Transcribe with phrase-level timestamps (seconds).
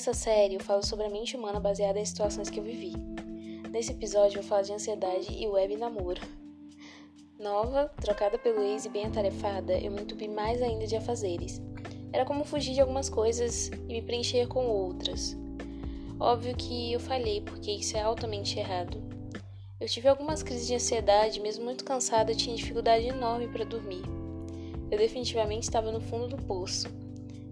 [0.00, 2.94] Nessa série eu falo sobre a mente humana baseada em situações que eu vivi.
[3.70, 6.22] Nesse episódio eu falo de ansiedade e web namoro.
[7.38, 11.60] Nova, trocada pelo ex e bem atarefada, eu me entupi mais ainda de afazeres.
[12.14, 15.36] Era como fugir de algumas coisas e me preencher com outras.
[16.18, 19.02] Óbvio que eu falhei, porque isso é altamente errado.
[19.78, 24.04] Eu tive algumas crises de ansiedade, mesmo muito cansada, tinha dificuldade enorme para dormir.
[24.90, 26.88] Eu definitivamente estava no fundo do poço.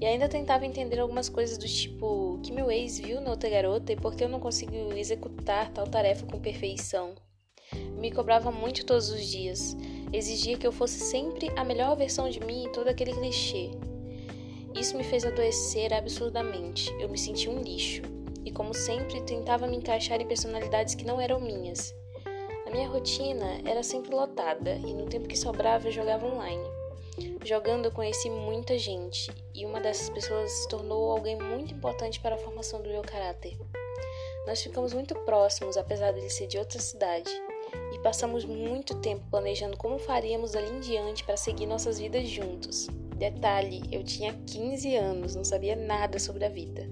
[0.00, 3.92] E ainda tentava entender algumas coisas do tipo que meu ex viu na outra garota
[3.92, 7.14] e por que eu não consigo executar tal tarefa com perfeição.
[7.96, 9.76] Me cobrava muito todos os dias,
[10.12, 13.70] exigia que eu fosse sempre a melhor versão de mim em todo aquele clichê.
[14.74, 16.92] Isso me fez adoecer absurdamente.
[17.00, 18.02] Eu me senti um lixo
[18.44, 21.94] e, como sempre, tentava me encaixar em personalidades que não eram minhas.
[22.66, 26.83] A minha rotina era sempre lotada e no tempo que sobrava eu jogava online.
[27.44, 32.34] Jogando eu conheci muita gente e uma dessas pessoas se tornou alguém muito importante para
[32.34, 33.56] a formação do meu caráter.
[34.46, 37.30] Nós ficamos muito próximos, apesar dele ser de outra cidade,
[37.92, 42.88] e passamos muito tempo planejando como faríamos dali em diante para seguir nossas vidas juntos.
[43.16, 46.88] Detalhe, eu tinha 15 anos, não sabia nada sobre a vida.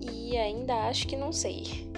[0.00, 1.90] E ainda acho que não sei.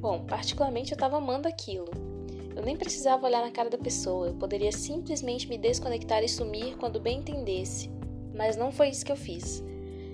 [0.00, 2.13] Bom, particularmente eu estava amando aquilo.
[2.54, 6.76] Eu nem precisava olhar na cara da pessoa, eu poderia simplesmente me desconectar e sumir
[6.76, 7.90] quando bem entendesse.
[8.34, 9.62] Mas não foi isso que eu fiz.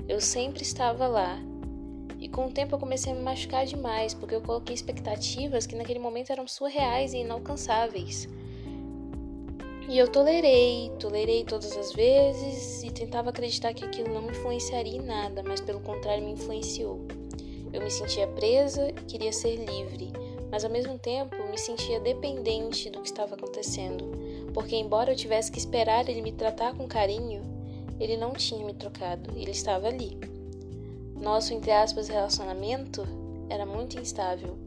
[0.08, 1.38] Eu sempre estava lá.
[2.18, 5.74] E com o tempo eu comecei a me machucar demais, porque eu coloquei expectativas que
[5.74, 8.28] naquele momento eram surreais e inalcançáveis.
[9.88, 14.96] E eu tolerei, tolerei todas as vezes e tentava acreditar que aquilo não me influenciaria
[14.96, 17.00] em nada, mas pelo contrário me influenciou.
[17.72, 20.12] Eu me sentia presa e queria ser livre,
[20.50, 24.04] mas ao mesmo tempo me sentia dependente do que estava acontecendo,
[24.52, 27.42] porque embora eu tivesse que esperar ele me tratar com carinho,
[27.98, 30.18] ele não tinha me trocado, ele estava ali.
[31.20, 33.02] Nosso, entre aspas, relacionamento
[33.48, 34.58] era muito instável.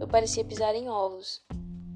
[0.00, 1.42] Eu parecia pisar em ovos.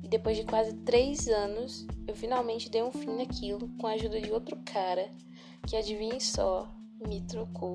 [0.03, 4.20] E depois de quase três anos, eu finalmente dei um fim naquilo com a ajuda
[4.20, 5.08] de outro cara
[5.66, 6.69] que, adivinhe só,
[7.04, 7.75] me trocou.